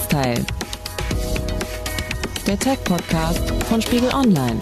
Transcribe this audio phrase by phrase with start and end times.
[0.00, 0.46] Netzteil.
[2.46, 4.58] Der Tech-Podcast von Spiegel Online.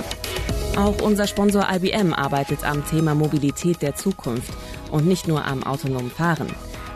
[0.76, 4.52] Auch unser Sponsor IBM arbeitet am Thema Mobilität der Zukunft
[4.90, 6.48] und nicht nur am autonomen Fahren.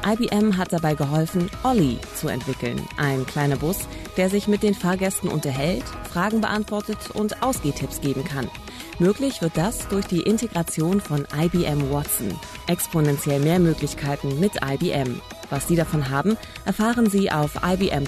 [0.05, 3.79] IBM hat dabei geholfen, Olli zu entwickeln, ein kleiner Bus,
[4.17, 8.51] der sich mit den Fahrgästen unterhält, Fragen beantwortet und Ausgehtipps geben kann.
[8.99, 12.37] Möglich wird das durch die Integration von IBM Watson.
[12.67, 15.21] Exponentiell mehr Möglichkeiten mit IBM.
[15.53, 18.03] Was Sie davon haben, erfahren Sie auf ibm.com/u/de.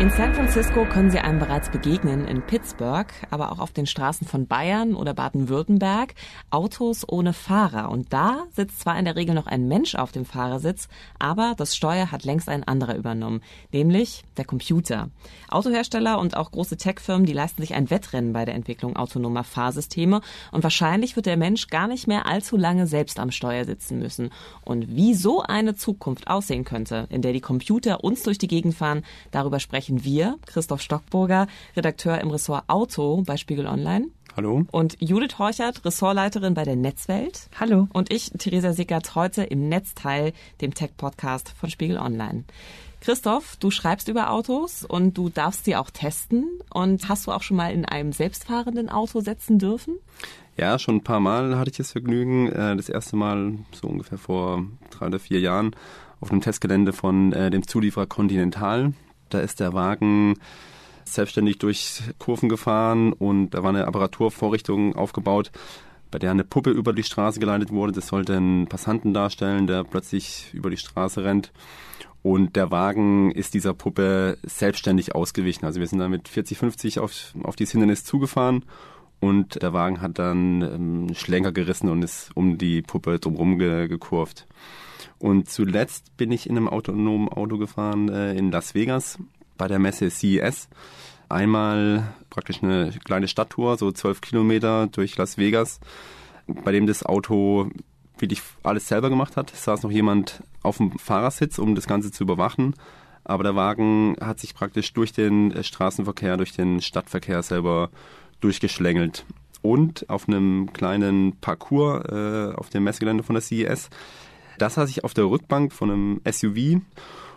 [0.00, 4.26] In San Francisco können Sie einem bereits begegnen, in Pittsburgh, aber auch auf den Straßen
[4.26, 6.14] von Bayern oder Baden-Württemberg,
[6.48, 7.90] Autos ohne Fahrer.
[7.90, 11.76] Und da sitzt zwar in der Regel noch ein Mensch auf dem Fahrersitz, aber das
[11.76, 13.42] Steuer hat längst ein anderer übernommen,
[13.74, 15.10] nämlich der Computer.
[15.50, 20.22] Autohersteller und auch große Tech-Firmen, die leisten sich ein Wettrennen bei der Entwicklung autonomer Fahrsysteme
[20.50, 24.30] und wahrscheinlich wird der Mensch gar nicht mehr allzu lange selbst am Steuer sitzen müssen.
[24.64, 28.74] Und wie so eine Zukunft aussehen könnte, in der die Computer uns durch die Gegend
[28.74, 34.06] fahren, darüber sprechen sprechen wir, Christoph Stockburger, Redakteur im Ressort Auto bei Spiegel Online.
[34.36, 34.64] Hallo.
[34.70, 37.48] Und Judith Horchert, Ressortleiterin bei der Netzwelt.
[37.58, 37.88] Hallo.
[37.92, 42.44] Und ich, Theresa Sickert, heute im Netzteil, dem Tech-Podcast von Spiegel Online.
[43.00, 46.46] Christoph, du schreibst über Autos und du darfst sie auch testen.
[46.72, 49.96] Und hast du auch schon mal in einem selbstfahrenden Auto setzen dürfen?
[50.56, 52.52] Ja, schon ein paar Mal hatte ich das Vergnügen.
[52.52, 55.74] Äh, das erste Mal so ungefähr vor drei oder vier Jahren
[56.20, 58.92] auf einem Testgelände von äh, dem Zulieferer Continental.
[59.30, 60.36] Da ist der Wagen
[61.04, 65.50] selbstständig durch Kurven gefahren und da war eine Apparaturvorrichtung aufgebaut,
[66.10, 67.92] bei der eine Puppe über die Straße geleitet wurde.
[67.92, 71.52] Das sollte einen Passanten darstellen, der plötzlich über die Straße rennt.
[72.22, 75.64] Und der Wagen ist dieser Puppe selbstständig ausgewichen.
[75.64, 78.64] Also wir sind da mit 40, 50 auf, auf dieses Hindernis zugefahren
[79.20, 83.88] und der Wagen hat dann ähm, Schlenker gerissen und ist um die Puppe drumherum ge
[83.88, 84.46] gekurvt.
[85.18, 89.18] Und zuletzt bin ich in einem autonomen Auto gefahren äh, in Las Vegas
[89.56, 90.68] bei der Messe CES.
[91.28, 95.80] Einmal praktisch eine kleine Stadttour, so zwölf Kilometer durch Las Vegas,
[96.46, 97.70] bei dem das Auto
[98.18, 99.52] wirklich alles selber gemacht hat.
[99.52, 102.74] Es saß noch jemand auf dem Fahrersitz, um das Ganze zu überwachen.
[103.24, 107.90] Aber der Wagen hat sich praktisch durch den äh, Straßenverkehr, durch den Stadtverkehr selber
[108.40, 109.24] durchgeschlängelt.
[109.62, 113.90] Und auf einem kleinen Parcours äh, auf dem Messegelände von der CES
[114.60, 116.80] da saß ich auf der Rückbank von einem SUV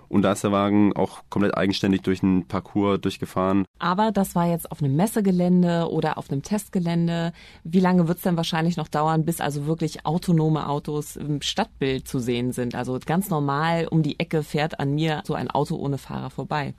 [0.09, 3.65] und da ist der Wagen auch komplett eigenständig durch einen Parcours durchgefahren.
[3.79, 7.33] Aber das war jetzt auf einem Messegelände oder auf einem Testgelände.
[7.63, 12.07] Wie lange wird es denn wahrscheinlich noch dauern, bis also wirklich autonome Autos im Stadtbild
[12.07, 12.75] zu sehen sind?
[12.75, 16.75] Also ganz normal um die Ecke fährt an mir so ein Auto ohne Fahrer vorbei.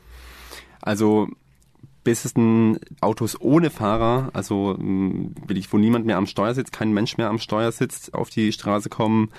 [0.80, 1.26] Also
[2.04, 6.72] bis es ein Autos ohne Fahrer, also will ich, wo niemand mehr am Steuer sitzt,
[6.72, 9.30] kein Mensch mehr am Steuer sitzt, auf die Straße kommen,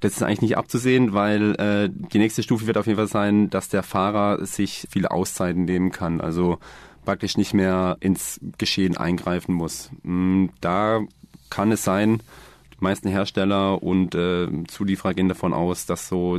[0.00, 3.48] das ist eigentlich nicht abzusehen, weil äh, die nächste Stufe wird auf jeden Fall sein,
[3.48, 6.20] dass der Fahrer sich viele Auszeiten nehmen kann.
[6.20, 6.58] Also
[7.04, 9.90] praktisch nicht mehr ins Geschehen eingreifen muss.
[10.02, 11.00] Mm, da
[11.48, 12.22] kann es sein,
[12.72, 16.38] die meisten Hersteller und äh, Zulieferer gehen davon aus, dass so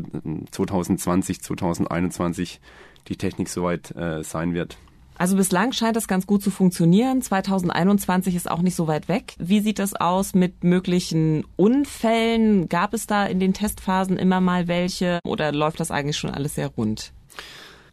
[0.52, 2.60] 2020, 2021
[3.08, 4.78] die Technik soweit äh, sein wird.
[5.18, 7.22] Also bislang scheint das ganz gut zu funktionieren.
[7.22, 9.36] 2021 ist auch nicht so weit weg.
[9.38, 12.68] Wie sieht das aus mit möglichen Unfällen?
[12.68, 16.56] Gab es da in den Testphasen immer mal welche oder läuft das eigentlich schon alles
[16.56, 17.14] sehr rund?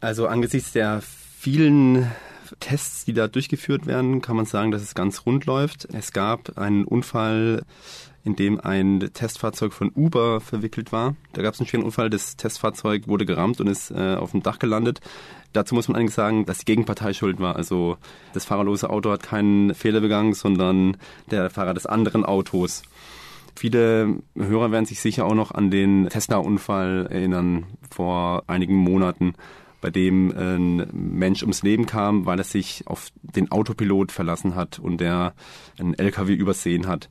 [0.01, 2.11] Also angesichts der vielen
[2.59, 5.87] Tests, die da durchgeführt werden, kann man sagen, dass es ganz rund läuft.
[5.93, 7.63] Es gab einen Unfall
[8.23, 11.15] in dem ein Testfahrzeug von Uber verwickelt war.
[11.33, 14.43] Da gab es einen schweren Unfall, das Testfahrzeug wurde gerammt und ist äh, auf dem
[14.43, 15.01] Dach gelandet.
[15.51, 17.55] Dazu muss man eigentlich sagen, dass die Gegenpartei schuld war.
[17.55, 17.97] Also
[18.33, 20.97] das fahrerlose Auto hat keinen Fehler begangen, sondern
[21.31, 22.83] der Fahrer des anderen Autos.
[23.55, 29.35] Viele Hörer werden sich sicher auch noch an den Tesla-Unfall erinnern vor einigen Monaten,
[29.79, 34.79] bei dem ein Mensch ums Leben kam, weil er sich auf den Autopilot verlassen hat
[34.79, 35.33] und der
[35.77, 37.09] einen LKW übersehen hat.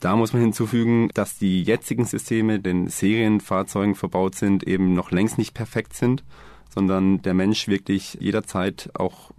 [0.00, 5.38] Da muss man hinzufügen, dass die jetzigen Systeme den Serienfahrzeugen verbaut sind, eben noch längst
[5.38, 6.22] nicht perfekt sind
[6.68, 9.30] sondern der Mensch wirklich jederzeit auch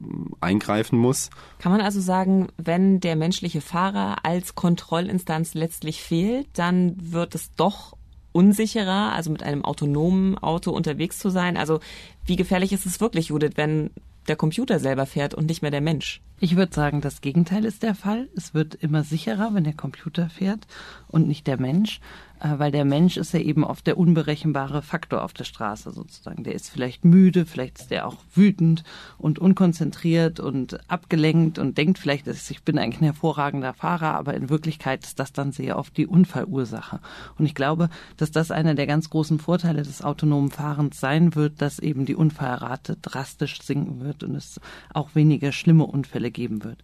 [0.42, 1.30] eingreifen muss.
[1.60, 7.52] Kann man also sagen, wenn der menschliche Fahrer als Kontrollinstanz letztlich fehlt, dann wird es
[7.56, 7.96] doch
[8.32, 11.56] unsicherer, also mit einem autonomen Auto unterwegs zu sein?
[11.58, 11.80] Also
[12.26, 13.92] wie gefährlich ist es wirklich, Judith, wenn
[14.30, 16.22] der Computer selber fährt und nicht mehr der Mensch?
[16.40, 18.30] Ich würde sagen, das Gegenteil ist der Fall.
[18.36, 20.68] Es wird immer sicherer, wenn der Computer fährt
[21.08, 22.00] und nicht der Mensch.
[22.40, 26.44] Äh, weil der Mensch ist ja eben oft der unberechenbare Faktor auf der Straße sozusagen.
[26.44, 28.84] Der ist vielleicht müde, vielleicht ist der auch wütend
[29.18, 34.34] und unkonzentriert und abgelenkt und denkt vielleicht, dass ich bin eigentlich ein hervorragender Fahrer, aber
[34.36, 37.00] in Wirklichkeit ist das dann sehr oft die Unfallursache.
[37.38, 41.62] Und ich glaube, dass das einer der ganz großen Vorteile des autonomen Fahrens sein wird,
[41.62, 44.62] dass eben die Unfallrate drastisch sinken wird und es
[44.94, 46.84] auch weniger schlimme Unfälle geben wird.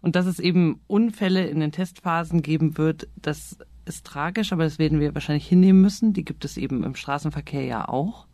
[0.00, 4.78] Und dass es eben Unfälle in den Testphasen geben wird, das ist tragisch, aber das
[4.78, 6.12] werden wir wahrscheinlich hinnehmen müssen.
[6.12, 8.26] Die gibt es eben im Straßenverkehr ja auch.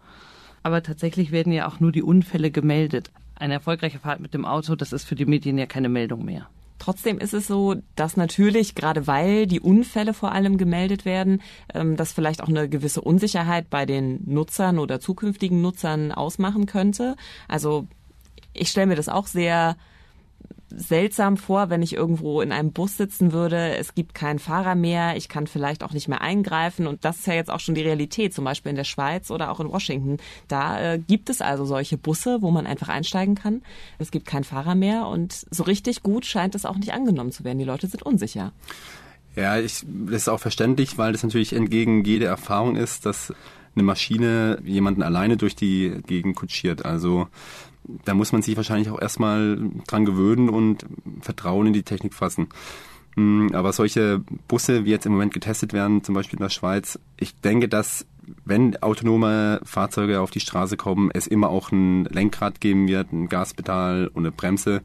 [0.62, 3.10] Aber tatsächlich werden ja auch nur die Unfälle gemeldet.
[3.34, 6.48] Eine erfolgreiche Fahrt mit dem Auto, das ist für die Medien ja keine Meldung mehr.
[6.78, 11.42] Trotzdem ist es so, dass natürlich, gerade weil die Unfälle vor allem gemeldet werden,
[11.74, 17.16] ähm, das vielleicht auch eine gewisse Unsicherheit bei den Nutzern oder zukünftigen Nutzern ausmachen könnte.
[17.48, 17.86] Also
[18.52, 19.76] ich stelle mir das auch sehr
[20.70, 23.76] seltsam vor, wenn ich irgendwo in einem Bus sitzen würde.
[23.76, 25.16] Es gibt keinen Fahrer mehr.
[25.16, 26.86] Ich kann vielleicht auch nicht mehr eingreifen.
[26.86, 29.50] Und das ist ja jetzt auch schon die Realität, zum Beispiel in der Schweiz oder
[29.50, 30.18] auch in Washington.
[30.46, 33.62] Da äh, gibt es also solche Busse, wo man einfach einsteigen kann.
[33.98, 35.06] Es gibt keinen Fahrer mehr.
[35.06, 37.58] Und so richtig gut scheint es auch nicht angenommen zu werden.
[37.58, 38.52] Die Leute sind unsicher.
[39.36, 43.32] Ja, ich, das ist auch verständlich, weil das natürlich entgegen jeder Erfahrung ist, dass
[43.74, 46.84] eine Maschine jemanden alleine durch die Gegend kutschiert.
[46.84, 47.28] Also
[48.04, 50.84] da muss man sich wahrscheinlich auch erstmal dran gewöhnen und
[51.20, 52.48] Vertrauen in die Technik fassen.
[53.16, 56.98] Hm, aber solche Busse, wie jetzt im Moment getestet werden, zum Beispiel in der Schweiz,
[57.18, 58.06] ich denke, dass
[58.44, 63.28] wenn autonome Fahrzeuge auf die Straße kommen, es immer auch ein Lenkrad geben wird, ein
[63.28, 64.82] Gaspedal und eine Bremse,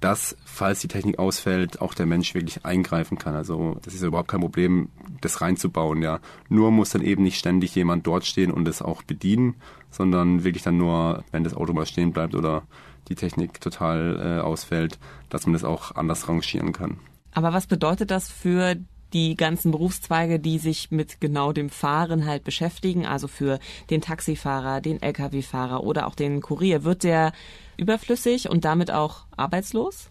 [0.00, 3.34] dass, falls die Technik ausfällt, auch der Mensch wirklich eingreifen kann.
[3.34, 4.88] Also das ist überhaupt kein Problem,
[5.20, 6.20] das reinzubauen, ja.
[6.48, 9.54] Nur muss dann eben nicht ständig jemand dort stehen und es auch bedienen,
[9.90, 12.62] sondern wirklich dann nur, wenn das Auto mal stehen bleibt oder
[13.08, 14.98] die Technik total äh, ausfällt,
[15.30, 16.98] dass man das auch anders rangieren kann.
[17.32, 18.76] Aber was bedeutet das für
[19.12, 23.58] die ganzen Berufszweige, die sich mit genau dem Fahren halt beschäftigen, also für
[23.88, 27.32] den Taxifahrer, den Lkw-Fahrer oder auch den Kurier, wird der
[27.76, 30.10] überflüssig und damit auch arbeitslos?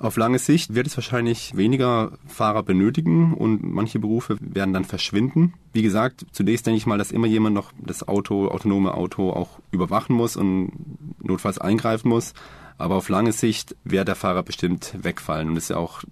[0.00, 5.54] Auf lange Sicht wird es wahrscheinlich weniger Fahrer benötigen und manche Berufe werden dann verschwinden.
[5.72, 9.58] Wie gesagt, zunächst denke ich mal, dass immer jemand noch das Auto, autonome Auto auch
[9.72, 10.70] überwachen muss und
[11.20, 12.32] notfalls eingreifen muss.
[12.80, 15.48] Aber auf lange Sicht wird der Fahrer bestimmt wegfallen.
[15.48, 16.04] Und das ist ja auch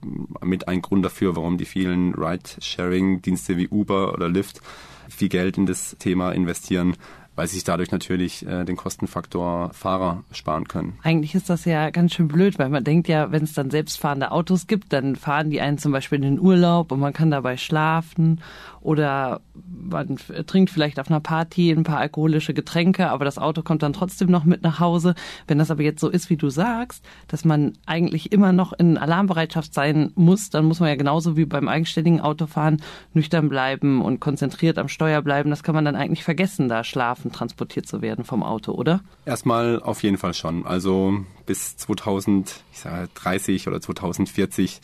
[0.43, 4.61] mit ein Grund dafür, warum die vielen Ride-Sharing-Dienste wie Uber oder Lyft
[5.09, 6.97] viel Geld in das Thema investieren,
[7.37, 10.99] weil sie sich dadurch natürlich äh, den Kostenfaktor Fahrer sparen können.
[11.03, 14.33] Eigentlich ist das ja ganz schön blöd, weil man denkt ja, wenn es dann selbstfahrende
[14.33, 17.57] Autos gibt, dann fahren die einen zum Beispiel in den Urlaub und man kann dabei
[17.57, 18.41] schlafen
[18.87, 19.41] oder
[19.89, 20.17] man
[20.47, 24.31] trinkt vielleicht auf einer Party ein paar alkoholische Getränke, aber das Auto kommt dann trotzdem
[24.31, 25.17] noch mit nach Hause.
[25.49, 28.97] Wenn das aber jetzt so ist, wie du sagst, dass man eigentlich immer noch in
[28.97, 32.81] Alarmbereitschaft sein muss, dann muss man ja genauso wie beim eigenständigen Autofahren
[33.13, 35.51] nüchtern bleiben und konzentriert am Steuer bleiben.
[35.51, 39.01] Das kann man dann eigentlich vergessen, da schlafen transportiert zu werden vom Auto, oder?
[39.25, 40.65] Erstmal auf jeden Fall schon.
[40.65, 44.81] Also bis 2030 oder 2040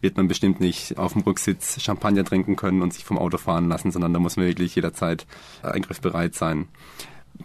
[0.00, 3.68] wird man bestimmt nicht auf dem Rücksitz Champagner trinken können und sich vom Auto fahren
[3.68, 5.26] lassen, sondern da muss man wirklich jederzeit
[5.62, 6.68] eingriffbereit sein.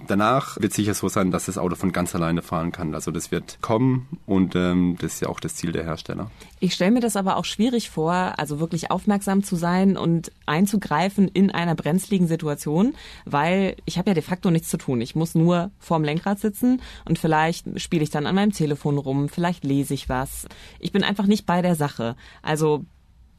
[0.08, 2.94] Danach wird sicher so sein, dass das Auto von ganz alleine fahren kann.
[2.94, 6.32] Also das wird kommen und ähm, das ist ja auch das Ziel der Hersteller.
[6.60, 11.28] Ich stelle mir das aber auch schwierig vor, also wirklich aufmerksam zu sein und einzugreifen
[11.28, 12.94] in einer brenzligen Situation,
[13.26, 15.02] weil ich habe ja de facto nichts zu tun.
[15.02, 19.30] Ich muss nur vorm Lenkrad sitzen und vielleicht spiele ich dann an meinem Telefon rum,
[19.30, 20.48] vielleicht lese ich was.
[20.80, 22.16] Ich bin einfach nicht bei der Sache.
[22.42, 22.86] Also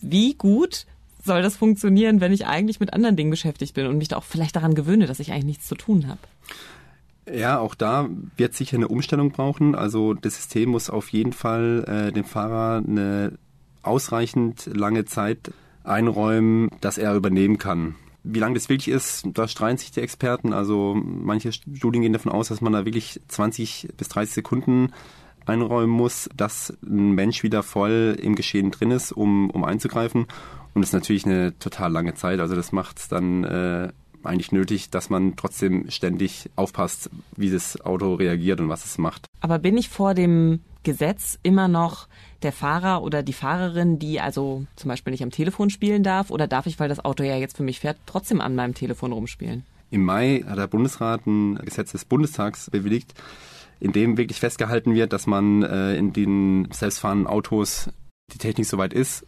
[0.01, 0.87] wie gut
[1.26, 4.25] soll das funktionieren, wenn ich eigentlich mit anderen Dingen beschäftigt bin und mich da auch
[4.25, 6.21] vielleicht daran gewöhne, dass ich eigentlich nichts zu tun habe?
[7.33, 9.75] Ja, auch da wird sicher eine Umstellung brauchen.
[9.75, 13.33] Also das System muss auf jeden Fall äh, dem Fahrer eine
[13.83, 15.52] ausreichend lange Zeit
[15.83, 17.97] einräumen, dass er übernehmen kann.
[18.23, 20.52] Wie lange das wirklich ist, da streiten sich die Experten.
[20.52, 24.92] Also manche Studien gehen davon aus, dass man da wirklich 20 bis 30 Sekunden
[25.47, 30.26] einräumen muss, dass ein Mensch wieder voll im Geschehen drin ist, um, um einzugreifen.
[30.76, 32.38] Und das ist natürlich eine total lange Zeit.
[32.38, 33.88] Also das macht es dann äh,
[34.23, 39.25] eigentlich nötig, dass man trotzdem ständig aufpasst, wie das Auto reagiert und was es macht.
[39.40, 42.09] Aber bin ich vor dem Gesetz immer noch
[42.42, 46.30] der Fahrer oder die Fahrerin, die also zum Beispiel nicht am Telefon spielen darf?
[46.30, 49.12] Oder darf ich, weil das Auto ja jetzt für mich fährt, trotzdem an meinem Telefon
[49.12, 49.64] rumspielen?
[49.90, 53.14] Im Mai hat der Bundesrat ein Gesetz des Bundestags bewilligt,
[53.80, 57.88] in dem wirklich festgehalten wird, dass man äh, in den selbstfahrenden Autos
[58.35, 59.25] die Technik soweit ist,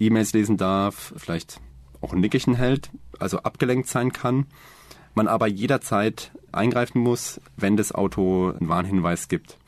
[0.00, 1.60] E-Mails lesen darf, vielleicht
[2.00, 4.46] auch ein Nickerchen hält, also abgelenkt sein kann.
[5.14, 9.58] Man aber jederzeit eingreifen muss, wenn das Auto einen Warnhinweis gibt.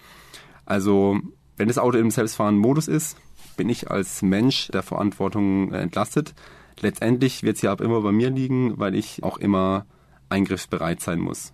[0.64, 1.20] Also
[1.56, 3.16] wenn das Auto im selbstfahrenden Modus ist,
[3.56, 6.34] bin ich als Mensch der Verantwortung äh, entlastet.
[6.80, 9.84] Letztendlich wird es ja auch immer bei mir liegen, weil ich auch immer
[10.30, 11.52] eingriffsbereit sein muss.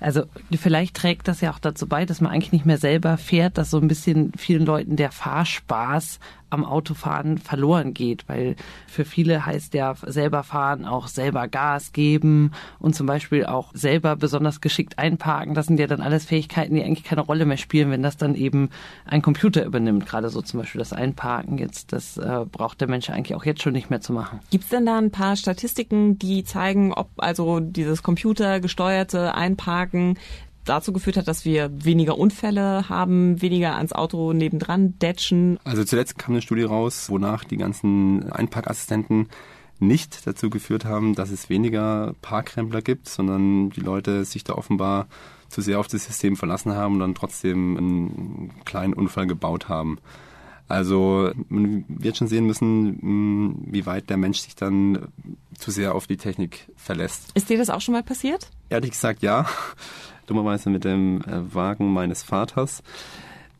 [0.00, 3.56] Also vielleicht trägt das ja auch dazu bei, dass man eigentlich nicht mehr selber fährt,
[3.56, 6.18] dass so ein bisschen vielen Leuten der Fahrspaß
[6.52, 8.56] am Autofahren verloren geht, weil
[8.86, 14.16] für viele heißt ja selber fahren auch selber Gas geben und zum Beispiel auch selber
[14.16, 15.54] besonders geschickt einparken.
[15.54, 18.34] Das sind ja dann alles Fähigkeiten, die eigentlich keine Rolle mehr spielen, wenn das dann
[18.34, 18.70] eben
[19.04, 20.06] ein Computer übernimmt.
[20.06, 23.62] Gerade so zum Beispiel das Einparken jetzt, das äh, braucht der Mensch eigentlich auch jetzt
[23.62, 24.40] schon nicht mehr zu machen.
[24.50, 30.18] Gibt es denn da ein paar Statistiken, die zeigen, ob also dieses computergesteuerte Einparken
[30.64, 35.58] dazu geführt hat, dass wir weniger Unfälle haben, weniger ans Auto nebendran datchen.
[35.64, 39.28] Also zuletzt kam eine Studie raus, wonach die ganzen Einparkassistenten
[39.78, 45.08] nicht dazu geführt haben, dass es weniger Parkrempler gibt, sondern die Leute sich da offenbar
[45.48, 49.98] zu sehr auf das System verlassen haben und dann trotzdem einen kleinen Unfall gebaut haben.
[50.68, 55.08] Also man wird schon sehen müssen, wie weit der Mensch sich dann
[55.58, 57.30] zu sehr auf die Technik verlässt.
[57.34, 58.48] Ist dir das auch schon mal passiert?
[58.70, 59.46] Ehrlich gesagt ja
[60.32, 62.82] dummerweise mit dem äh, Wagen meines Vaters.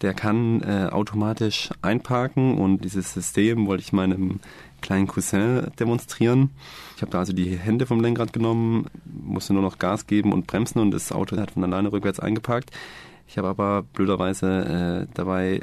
[0.01, 4.41] Der kann äh, automatisch einparken und dieses System wollte ich meinem
[4.81, 6.51] kleinen Cousin demonstrieren.
[6.97, 10.47] Ich habe da also die Hände vom Lenkrad genommen, musste nur noch Gas geben und
[10.47, 12.71] bremsen und das Auto hat von alleine rückwärts eingeparkt.
[13.29, 15.61] Ich habe aber blöderweise äh, dabei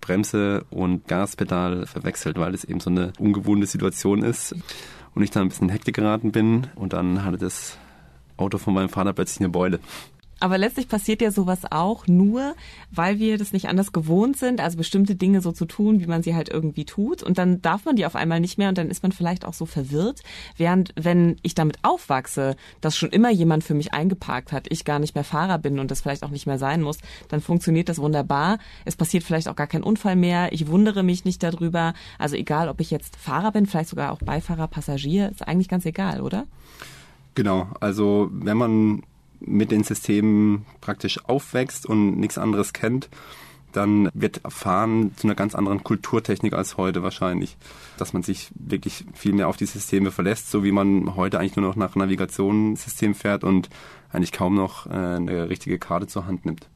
[0.00, 4.54] Bremse und Gaspedal verwechselt, weil es eben so eine ungewohnte Situation ist
[5.14, 7.78] und ich da ein bisschen in Hektik geraten bin und dann hatte das
[8.36, 9.80] Auto von meinem Vater plötzlich eine Beule.
[10.40, 12.54] Aber letztlich passiert ja sowas auch nur,
[12.90, 16.22] weil wir das nicht anders gewohnt sind, also bestimmte Dinge so zu tun, wie man
[16.22, 17.22] sie halt irgendwie tut.
[17.22, 19.54] Und dann darf man die auf einmal nicht mehr und dann ist man vielleicht auch
[19.54, 20.22] so verwirrt.
[20.56, 24.98] Während wenn ich damit aufwachse, dass schon immer jemand für mich eingeparkt hat, ich gar
[24.98, 27.98] nicht mehr Fahrer bin und das vielleicht auch nicht mehr sein muss, dann funktioniert das
[27.98, 28.58] wunderbar.
[28.84, 30.52] Es passiert vielleicht auch gar kein Unfall mehr.
[30.52, 31.94] Ich wundere mich nicht darüber.
[32.18, 35.84] Also egal, ob ich jetzt Fahrer bin, vielleicht sogar auch Beifahrer, Passagier, ist eigentlich ganz
[35.84, 36.46] egal, oder?
[37.34, 39.02] Genau, also wenn man
[39.40, 43.08] mit den Systemen praktisch aufwächst und nichts anderes kennt,
[43.72, 47.56] dann wird Fahren zu einer ganz anderen Kulturtechnik als heute wahrscheinlich.
[47.98, 51.56] Dass man sich wirklich viel mehr auf die Systeme verlässt, so wie man heute eigentlich
[51.56, 53.68] nur noch nach Navigationssystem fährt und
[54.10, 56.68] eigentlich kaum noch äh, eine richtige Karte zur Hand nimmt.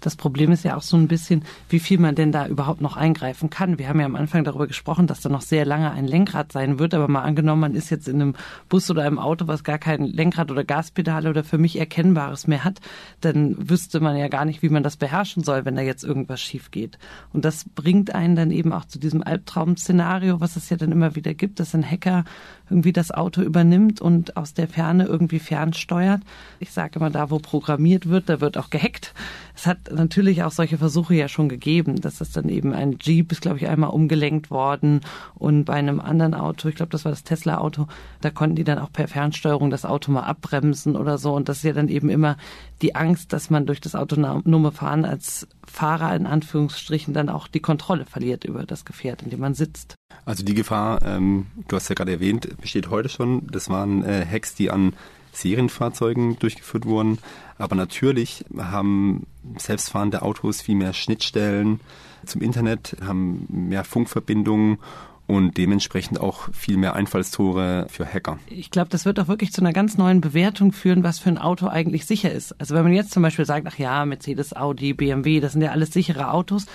[0.00, 2.96] Das Problem ist ja auch so ein bisschen, wie viel man denn da überhaupt noch
[2.96, 3.78] eingreifen kann.
[3.78, 6.78] Wir haben ja am Anfang darüber gesprochen, dass da noch sehr lange ein Lenkrad sein
[6.78, 8.34] wird, aber mal angenommen, man ist jetzt in einem
[8.68, 12.64] Bus oder einem Auto, was gar kein Lenkrad oder Gaspedale oder für mich Erkennbares mehr
[12.64, 12.80] hat,
[13.20, 16.40] dann wüsste man ja gar nicht, wie man das beherrschen soll, wenn da jetzt irgendwas
[16.40, 16.98] schief geht.
[17.32, 21.14] Und das bringt einen dann eben auch zu diesem Albtraum-Szenario, was es ja dann immer
[21.14, 22.24] wieder gibt, dass ein Hacker
[22.70, 26.22] irgendwie das Auto übernimmt und aus der Ferne irgendwie fernsteuert.
[26.58, 29.14] Ich sage immer, da wo programmiert wird, da wird auch gehackt.
[29.54, 32.00] Es hat natürlich auch solche Versuche ja schon gegeben.
[32.00, 35.00] dass es dann eben ein Jeep ist, glaube ich, einmal umgelenkt worden
[35.34, 37.86] und bei einem anderen Auto, ich glaube, das war das Tesla-Auto,
[38.20, 41.34] da konnten die dann auch per Fernsteuerung das Auto mal abbremsen oder so.
[41.34, 42.36] Und das ist ja dann eben immer
[42.82, 47.60] die Angst, dass man durch das autonome Fahren als Fahrer in Anführungsstrichen dann auch die
[47.60, 49.99] Kontrolle verliert über das Gefährt, in dem man sitzt.
[50.24, 53.46] Also die Gefahr, ähm, du hast ja gerade erwähnt, besteht heute schon.
[53.48, 54.94] Das waren äh, Hacks, die an
[55.32, 57.18] Serienfahrzeugen durchgeführt wurden.
[57.58, 59.26] Aber natürlich haben
[59.58, 61.80] selbstfahrende Autos viel mehr Schnittstellen
[62.26, 64.78] zum Internet, haben mehr Funkverbindungen
[65.26, 68.38] und dementsprechend auch viel mehr Einfallstore für Hacker.
[68.48, 71.38] Ich glaube, das wird auch wirklich zu einer ganz neuen Bewertung führen, was für ein
[71.38, 72.58] Auto eigentlich sicher ist.
[72.60, 75.70] Also wenn man jetzt zum Beispiel sagt, ach ja, Mercedes, Audi, BMW, das sind ja
[75.70, 76.66] alles sichere Autos,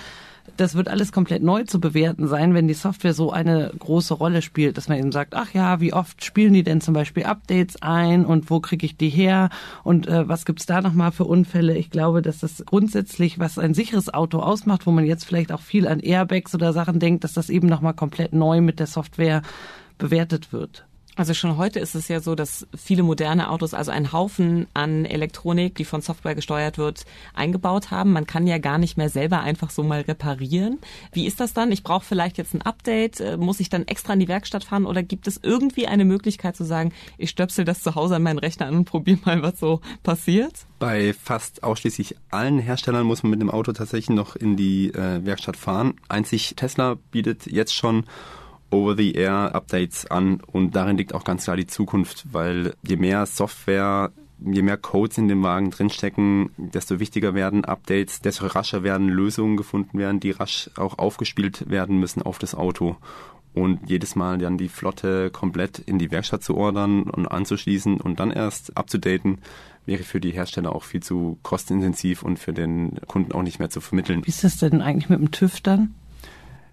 [0.57, 4.41] das wird alles komplett neu zu bewerten sein, wenn die Software so eine große Rolle
[4.41, 7.81] spielt, dass man eben sagt, ach ja, wie oft spielen die denn zum Beispiel Updates
[7.81, 9.49] ein und wo kriege ich die her
[9.83, 11.77] und äh, was gibt's da nochmal für Unfälle?
[11.77, 15.61] Ich glaube, dass das grundsätzlich, was ein sicheres Auto ausmacht, wo man jetzt vielleicht auch
[15.61, 19.41] viel an Airbags oder Sachen denkt, dass das eben nochmal komplett neu mit der Software
[19.97, 20.84] bewertet wird.
[21.17, 25.05] Also schon heute ist es ja so, dass viele moderne Autos also einen Haufen an
[25.05, 28.11] Elektronik, die von Software gesteuert wird, eingebaut haben.
[28.11, 30.79] Man kann ja gar nicht mehr selber einfach so mal reparieren.
[31.13, 31.71] Wie ist das dann?
[31.71, 33.21] Ich brauche vielleicht jetzt ein Update.
[33.21, 36.57] Äh, muss ich dann extra in die Werkstatt fahren oder gibt es irgendwie eine Möglichkeit
[36.57, 39.57] zu sagen, ich stöpsel das zu Hause an meinen Rechner an und probiere mal, was
[39.57, 40.65] so passiert?
[40.79, 45.25] Bei fast ausschließlich allen Herstellern muss man mit dem Auto tatsächlich noch in die äh,
[45.25, 45.93] Werkstatt fahren.
[46.09, 48.03] Einzig Tesla bietet jetzt schon
[48.75, 54.11] Over-the-Air-Updates an und darin liegt auch ganz klar die Zukunft, weil je mehr Software
[54.45, 59.55] je mehr Codes in dem Wagen drinstecken, desto wichtiger werden Updates, desto rascher werden Lösungen
[59.55, 62.97] gefunden werden, die rasch auch aufgespielt werden müssen auf das Auto.
[63.55, 68.19] und jedes Mal dann die Flotte komplett in die Werkstatt zu ordern und anzuschließen und
[68.19, 69.39] dann erst abzudaten,
[69.85, 73.69] wäre für die Hersteller auch viel zu kostenintensiv und für den Kunden auch nicht mehr
[73.69, 74.25] zu vermitteln.
[74.25, 75.95] Wie ist das denn eigentlich mit dem TÜV dann?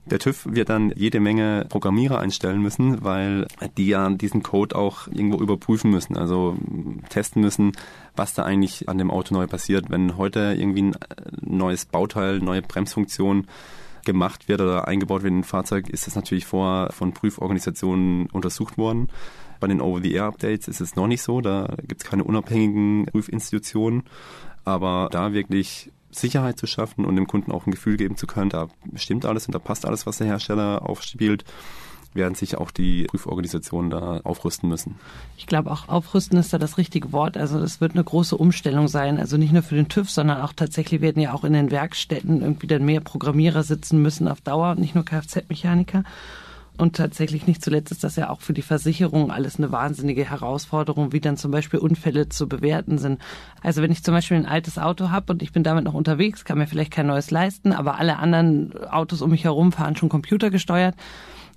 [0.07, 5.07] Der TÜV wird dann jede Menge Programmierer einstellen müssen, weil die ja diesen Code auch
[5.07, 6.57] irgendwo überprüfen müssen, also
[7.09, 7.73] testen müssen,
[8.17, 9.91] was da eigentlich an dem Auto neu passiert.
[9.91, 10.97] Wenn heute irgendwie ein
[11.41, 13.47] neues Bauteil, neue Bremsfunktion
[14.05, 18.77] gemacht wird oder eingebaut wird in ein Fahrzeug, ist das natürlich vorher von Prüforganisationen untersucht
[18.79, 19.09] worden.
[19.61, 24.03] Bei den Over-the-Air-Updates ist es noch nicht so, da gibt es keine unabhängigen Prüfinstitutionen.
[24.65, 28.51] Aber da wirklich Sicherheit zu schaffen und dem Kunden auch ein Gefühl geben zu können,
[28.51, 31.45] da stimmt alles und da passt alles, was der Hersteller aufspielt,
[32.15, 34.97] werden sich auch die Prüforganisationen da aufrüsten müssen.
[35.37, 37.37] Ich glaube auch aufrüsten ist da das richtige Wort.
[37.37, 39.19] Also das wird eine große Umstellung sein.
[39.19, 42.43] Also nicht nur für den TÜV, sondern auch tatsächlich werden ja auch in den Werkstätten
[42.43, 46.05] irgendwie dann mehr Programmierer sitzen müssen auf Dauer und nicht nur Kfz-Mechaniker.
[46.79, 51.13] Und tatsächlich nicht zuletzt ist das ja auch für die Versicherung alles eine wahnsinnige Herausforderung,
[51.13, 53.21] wie dann zum Beispiel Unfälle zu bewerten sind.
[53.63, 56.45] Also wenn ich zum Beispiel ein altes Auto habe und ich bin damit noch unterwegs,
[56.45, 60.09] kann mir vielleicht kein neues leisten, aber alle anderen Autos um mich herum fahren schon
[60.09, 60.95] computergesteuert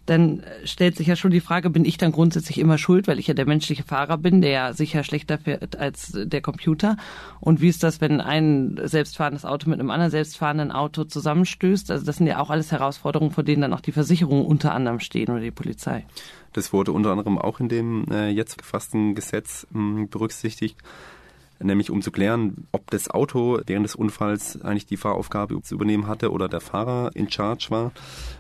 [0.06, 3.28] dann stellt sich ja schon die Frage, bin ich dann grundsätzlich immer schuld, weil ich
[3.28, 6.98] ja der menschliche Fahrer bin, der ja sicher schlechter fährt als der Computer?
[7.40, 11.90] Und wie ist das, wenn ein selbstfahrendes Auto mit einem anderen selbstfahrenden Auto zusammenstößt?
[11.90, 15.00] Also das sind ja auch alles Herausforderungen, vor denen dann auch die Versicherungen unter anderem
[15.00, 16.06] stehen oder die Polizei.
[16.54, 20.78] Das wurde unter anderem auch in dem äh, jetzt gefassten Gesetz mh, hm, berücksichtigt
[21.60, 26.08] nämlich um zu klären, ob das Auto während des Unfalls eigentlich die Fahraufgabe zu übernehmen
[26.08, 27.92] hatte oder der Fahrer in Charge war,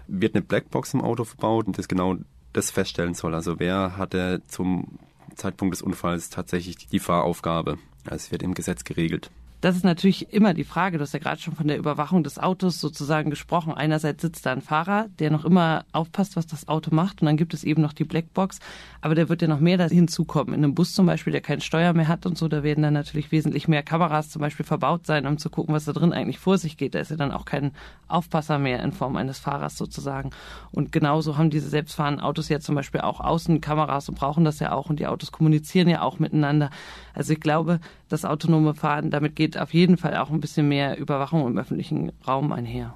[0.07, 2.17] wird eine Blackbox im Auto verbaut und das genau
[2.53, 3.35] das feststellen soll.
[3.35, 4.99] Also wer hatte zum
[5.35, 7.77] Zeitpunkt des Unfalls tatsächlich die Fahraufgabe.
[8.09, 9.31] Es wird im Gesetz geregelt.
[9.61, 10.97] Das ist natürlich immer die Frage.
[10.97, 13.73] Du hast ja gerade schon von der Überwachung des Autos sozusagen gesprochen.
[13.73, 17.21] Einerseits sitzt da ein Fahrer, der noch immer aufpasst, was das Auto macht.
[17.21, 18.59] Und dann gibt es eben noch die Blackbox.
[19.01, 20.53] Aber da wird ja noch mehr da hinzukommen.
[20.53, 22.93] In einem Bus zum Beispiel, der kein Steuer mehr hat und so, da werden dann
[22.93, 26.39] natürlich wesentlich mehr Kameras zum Beispiel verbaut sein, um zu gucken, was da drin eigentlich
[26.39, 26.93] vor sich geht.
[26.93, 27.71] Da ist ja dann auch kein
[28.07, 30.31] Aufpasser mehr in Form eines Fahrers sozusagen.
[30.71, 34.71] Und genauso haben diese selbstfahrenden Autos ja zum Beispiel auch Außenkameras und brauchen das ja
[34.73, 34.89] auch.
[34.89, 36.69] Und die Autos kommunizieren ja auch miteinander.
[37.13, 40.97] Also ich glaube, das autonome Fahren, damit geht auf jeden Fall auch ein bisschen mehr
[40.97, 42.95] Überwachung im öffentlichen Raum einher.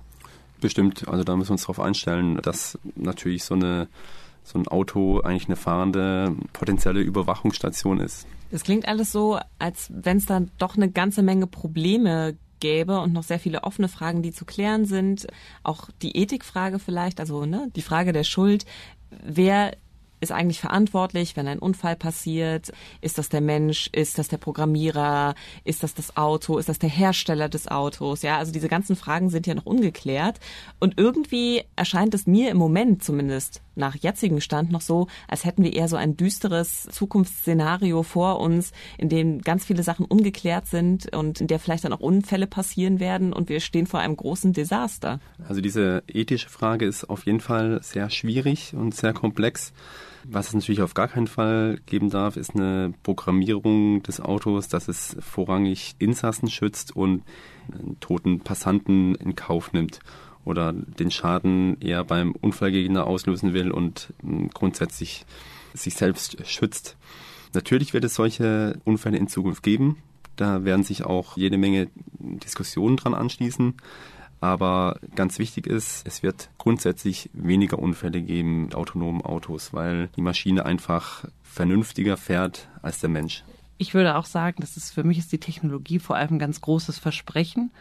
[0.62, 3.88] Bestimmt, also da müssen wir uns darauf einstellen, dass natürlich so eine
[4.43, 8.26] so ein Auto eigentlich eine fahrende potenzielle Überwachungsstation ist.
[8.52, 13.13] Das klingt alles so, als wenn es dann doch eine ganze Menge Probleme gäbe und
[13.13, 15.28] noch sehr viele offene Fragen, die zu klären sind.
[15.63, 18.65] Auch die Ethikfrage vielleicht, also ne, die Frage der Schuld.
[19.23, 19.78] Wer
[20.19, 22.71] ist eigentlich verantwortlich, wenn ein Unfall passiert?
[23.01, 23.89] Ist das der Mensch?
[23.91, 25.36] Ist das der Programmierer?
[25.63, 26.58] Ist das das Auto?
[26.58, 28.21] Ist das der Hersteller des Autos?
[28.21, 30.39] Ja, also diese ganzen Fragen sind ja noch ungeklärt.
[30.79, 35.63] Und irgendwie erscheint es mir im Moment zumindest nach jetzigem Stand noch so, als hätten
[35.63, 41.15] wir eher so ein düsteres Zukunftsszenario vor uns, in dem ganz viele Sachen ungeklärt sind
[41.15, 44.53] und in der vielleicht dann auch Unfälle passieren werden und wir stehen vor einem großen
[44.53, 45.19] Desaster.
[45.47, 49.73] Also diese ethische Frage ist auf jeden Fall sehr schwierig und sehr komplex.
[50.32, 54.88] Was es natürlich auf gar keinen Fall geben darf, ist eine Programmierung des Autos, dass
[54.88, 57.24] es vorrangig Insassen schützt und
[57.74, 60.02] einen toten Passanten in Kauf nimmt
[60.46, 65.26] oder den Schaden eher beim Unfallgegner auslösen will und hm, grundsätzlich
[65.74, 66.96] sich selbst schützt.
[67.54, 69.98] Natürlich wird es solche Unfälle in Zukunft geben.
[70.36, 71.88] Da werden sich auch jede Menge
[72.20, 73.74] Diskussionen dran anschließen.
[74.41, 80.21] Aber ganz wichtig ist, es wird grundsätzlich weniger Unfälle geben mit autonomen Autos, weil die
[80.21, 83.43] Maschine einfach vernünftiger fährt als der Mensch.
[83.78, 86.62] Ich würde auch sagen, das ist für mich ist die Technologie vor allem ein ganz
[86.62, 87.71] großes Versprechen.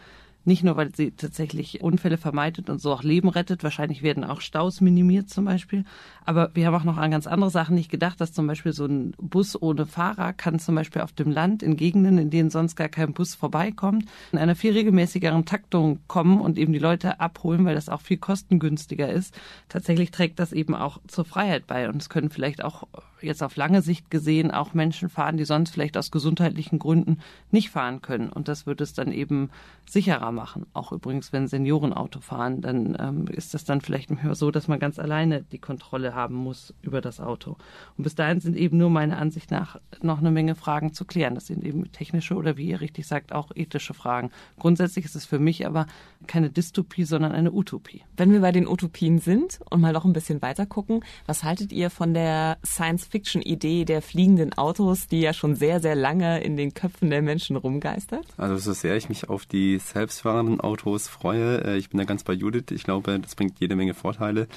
[0.45, 3.63] Nicht nur, weil sie tatsächlich Unfälle vermeidet und so auch Leben rettet.
[3.63, 5.83] Wahrscheinlich werden auch Staus minimiert zum Beispiel.
[6.25, 8.85] Aber wir haben auch noch an ganz andere Sachen nicht gedacht, dass zum Beispiel so
[8.85, 12.77] ein Bus ohne Fahrer kann zum Beispiel auf dem Land in Gegenden, in denen sonst
[12.77, 17.65] gar kein Bus vorbeikommt, in einer viel regelmäßigeren Taktung kommen und eben die Leute abholen,
[17.65, 19.37] weil das auch viel kostengünstiger ist.
[19.67, 21.89] Tatsächlich trägt das eben auch zur Freiheit bei.
[21.89, 22.87] Und es können vielleicht auch
[23.21, 27.19] jetzt auf lange Sicht gesehen auch Menschen fahren, die sonst vielleicht aus gesundheitlichen Gründen
[27.51, 28.29] nicht fahren können.
[28.29, 29.49] Und das wird es dann eben
[29.85, 30.65] sicherer machen.
[30.73, 34.67] Auch übrigens, wenn Senioren Auto fahren, dann ähm, ist das dann vielleicht mehr so, dass
[34.67, 37.57] man ganz alleine die Kontrolle haben muss über das Auto.
[37.97, 41.35] Und bis dahin sind eben nur meiner Ansicht nach noch eine Menge Fragen zu klären.
[41.35, 44.29] Das sind eben technische oder wie ihr richtig sagt, auch ethische Fragen.
[44.59, 45.87] Grundsätzlich ist es für mich aber
[46.27, 48.03] keine Dystopie, sondern eine Utopie.
[48.17, 51.71] Wenn wir bei den Utopien sind und mal noch ein bisschen weiter gucken, was haltet
[51.71, 56.57] ihr von der Science Science-Fiction-Idee der fliegenden Autos, die ja schon sehr, sehr lange in
[56.57, 58.25] den Köpfen der Menschen rumgeistert?
[58.37, 61.63] Also so sehr ich mich auf die Selbst selbstfahrenden Autos freue.
[61.63, 62.71] Äh, ich bin da ganz bei Judith.
[62.71, 64.47] Ich glaube, das bringt jede Menge Vorteile.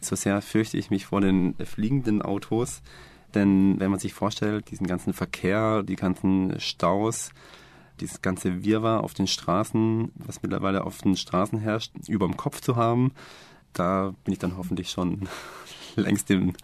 [0.00, 2.82] So sehr fürchte ich mich vor den fliegenden Autos.
[3.34, 7.30] Denn wenn man sich vorstellt, diesen ganzen Verkehr, die ganzen Staus,
[8.00, 12.60] dieses ganze Wirrwarr auf den Straßen, was mittlerweile auf den Straßen herrscht, über dem Kopf
[12.60, 13.12] zu haben,
[13.72, 15.28] da bin ich dann hoffentlich schon
[16.02, 16.54] längst im,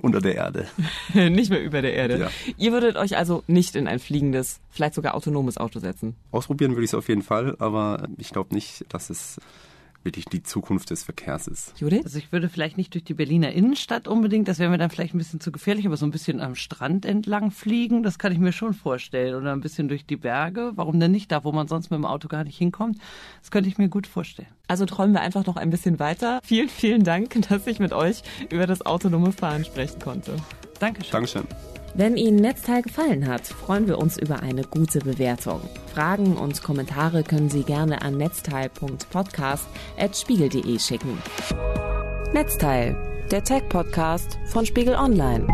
[0.00, 0.66] unter der Erde.
[1.14, 2.18] nicht mehr über der Erde.
[2.18, 2.30] Ja.
[2.56, 6.16] Ihr würdet euch also nicht in ein fliegendes, vielleicht sogar autonomes Auto setzen?
[6.30, 9.40] Ausprobieren würde ich es auf jeden Fall, aber ich glaube nicht, dass es
[10.04, 11.74] wirklich die Zukunft des Verkehrs ist.
[11.78, 12.02] Judith?
[12.04, 15.14] Also ich würde vielleicht nicht durch die Berliner Innenstadt unbedingt, das wäre mir dann vielleicht
[15.14, 18.38] ein bisschen zu gefährlich, aber so ein bisschen am Strand entlang fliegen, das kann ich
[18.38, 19.34] mir schon vorstellen.
[19.34, 22.04] Oder ein bisschen durch die Berge, warum denn nicht da, wo man sonst mit dem
[22.04, 22.98] Auto gar nicht hinkommt?
[23.40, 24.48] Das könnte ich mir gut vorstellen.
[24.68, 26.40] Also träumen wir einfach noch ein bisschen weiter.
[26.42, 30.36] Vielen, vielen Dank, dass ich mit euch über das autonome Fahren sprechen konnte.
[30.78, 31.12] Dankeschön.
[31.12, 31.73] Dankeschön.
[31.96, 35.60] Wenn Ihnen Netzteil gefallen hat, freuen wir uns über eine gute Bewertung.
[35.94, 41.22] Fragen und Kommentare können Sie gerne an netzteil.podcast.spiegel.de schicken.
[42.32, 42.96] Netzteil,
[43.30, 45.46] der Tech-Podcast von Spiegel Online.